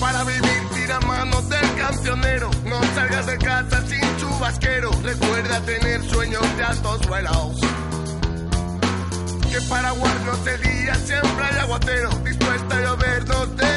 [0.00, 6.42] Para vivir tira manos del cancionero No salgas de casa sin chubasquero Recuerda tener sueños
[6.56, 7.60] de altos vuelos
[9.50, 13.73] Que para guardarnos el día siempre hay aguatero Dispuesta a llovernos del cielo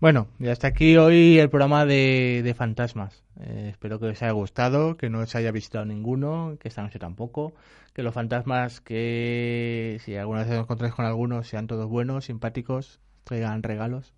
[0.00, 3.22] Bueno, y hasta aquí hoy el programa de, de fantasmas.
[3.40, 6.98] Eh, espero que os haya gustado, que no os haya visitado ninguno, que esta noche
[6.98, 7.52] tampoco,
[7.92, 13.00] que los fantasmas que si alguna vez os encontráis con algunos sean todos buenos, simpáticos,
[13.24, 14.14] traigan regalos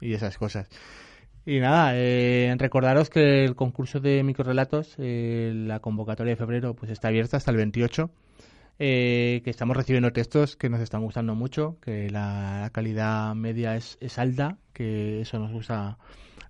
[0.00, 0.68] y esas cosas.
[1.46, 6.90] Y nada, eh, recordaros que el concurso de microrelatos, eh, la convocatoria de febrero, pues
[6.90, 8.10] está abierta hasta el 28.
[8.82, 13.98] Eh, que estamos recibiendo textos que nos están gustando mucho, que la calidad media es,
[14.18, 15.98] alta, que eso nos gusta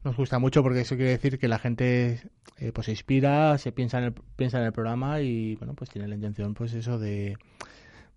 [0.04, 2.22] nos gusta mucho porque eso quiere decir que la gente
[2.58, 5.90] eh, pues se inspira, se piensa en el, piensa en el programa y bueno pues
[5.90, 7.36] tiene la intención pues eso de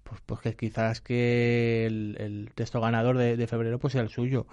[0.03, 4.45] pues, pues que quizás que el, texto ganador de, de febrero pues sea el suyo.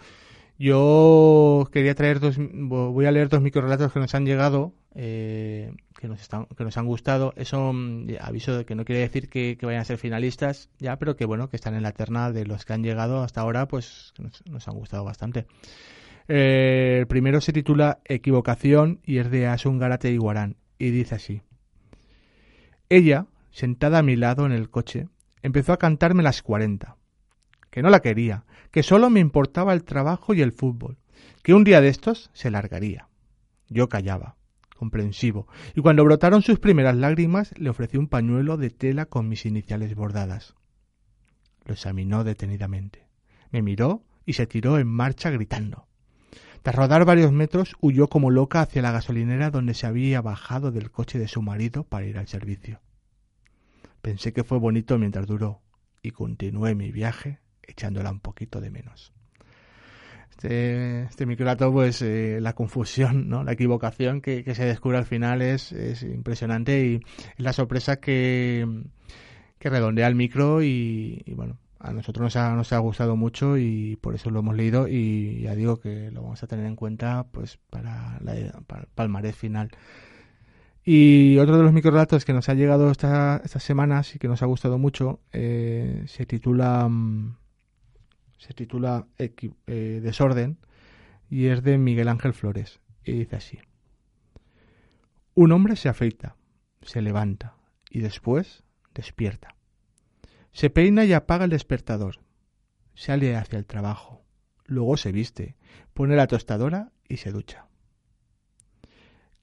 [0.58, 6.08] Yo quería traer dos, voy a leer dos microrelatos que nos han llegado, eh, que
[6.08, 7.32] nos están, que nos han gustado.
[7.36, 10.96] Eso mm, aviso de que no quiere decir que, que vayan a ser finalistas, ya,
[10.98, 13.68] pero que bueno, que están en la terna de los que han llegado hasta ahora,
[13.68, 15.46] pues que nos, han gustado bastante.
[16.28, 21.42] Eh, el primero se titula Equivocación y es de Asun Garate Iguarán y dice así.
[22.88, 25.08] Ella, sentada a mi lado en el coche,
[25.42, 26.96] empezó a cantarme las 40.
[27.70, 30.96] Que no la quería, que solo me importaba el trabajo y el fútbol,
[31.42, 33.08] que un día de estos se largaría.
[33.68, 34.36] Yo callaba,
[34.80, 39.44] comprensivo, y cuando brotaron sus primeras lágrimas le ofrecí un pañuelo de tela con mis
[39.44, 40.54] iniciales bordadas.
[41.66, 43.06] Lo examinó detenidamente,
[43.50, 45.86] me miró y se tiró en marcha gritando.
[46.62, 50.90] Tras rodar varios metros, huyó como loca hacia la gasolinera donde se había bajado del
[50.90, 52.80] coche de su marido para ir al servicio.
[54.00, 55.60] Pensé que fue bonito mientras duró
[56.02, 59.12] y continué mi viaje echándola un poquito de menos.
[60.42, 63.44] Este, este microlato, pues eh, la confusión, ¿no?
[63.44, 66.94] la equivocación que, se descubre al final es, es impresionante y
[67.36, 68.66] es la sorpresa que,
[69.60, 74.40] redondea el micro y, bueno, a nosotros nos ha, gustado mucho y por eso lo
[74.40, 78.34] hemos leído y ya digo que lo vamos a tener en cuenta pues para, la,
[78.34, 78.50] el
[78.94, 79.68] palmarés final.
[80.82, 84.42] Y otro de los microrelatos que nos ha llegado esta, estas semanas y que nos
[84.42, 86.88] ha gustado mucho eh, se titula
[88.40, 90.58] se titula eh, Desorden
[91.28, 93.58] y es de Miguel Ángel Flores y dice así.
[95.34, 96.36] Un hombre se afeita
[96.82, 97.56] se levanta
[97.90, 98.64] y después
[98.94, 99.54] despierta.
[100.52, 102.20] Se peina y apaga el despertador.
[102.94, 104.24] Sale hacia el trabajo.
[104.64, 105.56] Luego se viste
[105.92, 107.66] pone la tostadora y se ducha.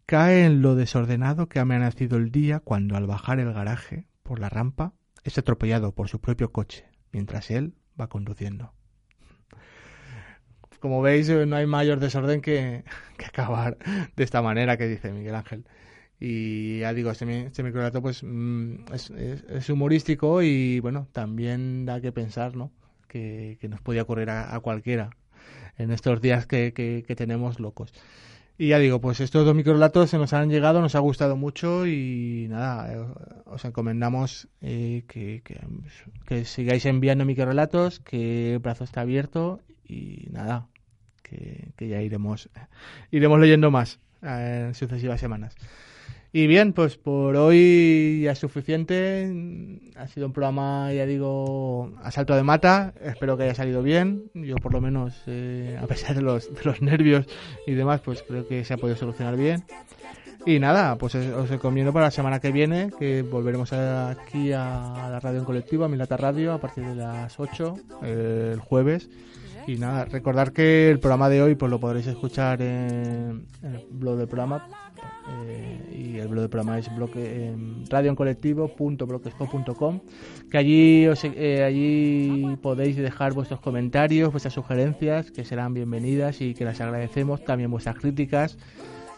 [0.05, 4.39] Cae en lo desordenado que ha amanecido el día cuando al bajar el garaje por
[4.39, 4.93] la rampa
[5.23, 8.73] es atropellado por su propio coche mientras él va conduciendo
[10.80, 12.84] como veis, no hay mayor desorden que,
[13.25, 13.78] acabar
[14.15, 15.65] de esta manera que dice Miguel Ángel.
[16.19, 22.01] Y ya digo, este, este microrelato pues mm, es, es, humorístico y bueno, también da
[22.01, 22.71] que pensar, ¿no?
[23.07, 25.11] Que, nos podía ocurrir a, cualquiera
[25.78, 27.93] en estos días que, que, tenemos locos.
[28.57, 31.86] Y ya digo, pues estos dos microrelatos se nos han llegado, nos ha gustado mucho
[31.86, 33.05] y nada, eh,
[33.45, 40.67] os encomendamos eh, que sigáis enviando microrelatos, que el brazo está abierto y nada,
[41.23, 42.49] que, que ya iremos,
[43.11, 45.55] iremos leyendo más eh, en sucesivas semanas.
[46.33, 49.81] Y bien, pues por hoy ya es suficiente.
[49.95, 52.93] Ha sido un programa, ya digo, a salto de mata.
[53.01, 54.29] Espero que haya salido bien.
[54.33, 57.25] Yo por lo menos, eh, a pesar de los, de los nervios
[57.65, 59.63] y demás, pues creo que se ha podido solucionar bien.
[60.45, 65.19] Y nada, pues os recomiendo para la semana que viene, que volveremos aquí a la
[65.19, 69.09] radio en colectivo, a Milata Radio, a partir de las 8, eh, el jueves.
[69.68, 74.18] Y nada, recordar que el programa de hoy pues lo podréis escuchar en, el blog
[74.18, 74.65] del programa.
[75.45, 77.53] Eh, y el blog del programa es blog, eh,
[77.89, 79.99] radioencolectivo.blogspot.com
[80.49, 86.53] que allí, os, eh, allí podéis dejar vuestros comentarios, vuestras sugerencias, que serán bienvenidas y
[86.53, 88.57] que las agradecemos, también vuestras críticas.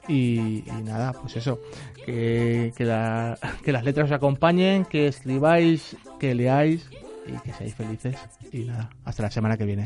[0.08, 1.60] Y, nada, pues eso,
[2.08, 2.86] que, que,
[3.64, 6.89] que, las letras os acompañen, que escribáis, que leáis
[7.28, 8.18] y que seáis felices.
[8.52, 9.86] Y nada, hasta la semana que viene.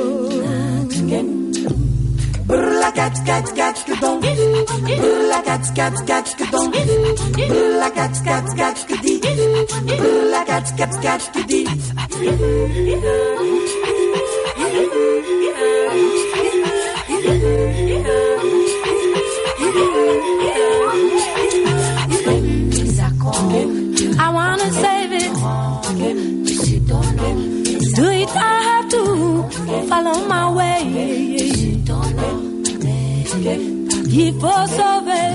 [2.91, 4.21] Brrla cat cat cat kadon
[4.99, 9.13] Brrla cat cat cat kadon Brrla cat cat cat kadi
[9.97, 11.21] Brrla cat cat cat
[24.19, 25.31] I wanna save it.
[27.95, 29.01] Do it, I have to
[29.87, 30.30] follow
[33.43, 35.27] Il faut sauver.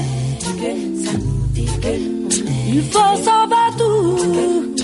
[2.68, 4.74] Il faut sauver tout.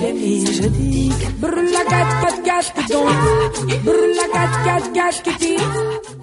[0.00, 3.08] Et je dis, brûle la 4 4 4 qui tombe,
[3.84, 6.17] brûle la 4 4 4 qui tire.